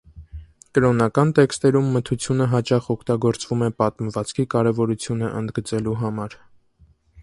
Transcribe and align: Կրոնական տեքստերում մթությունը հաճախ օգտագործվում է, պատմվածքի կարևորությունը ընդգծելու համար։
Կրոնական 0.77 1.33
տեքստերում 1.39 1.91
մթությունը 1.99 2.47
հաճախ 2.55 2.89
օգտագործվում 2.95 3.63
է, 3.69 3.71
պատմվածքի 3.83 4.49
կարևորությունը 4.57 5.33
ընդգծելու 5.43 5.99
համար։ 6.05 6.41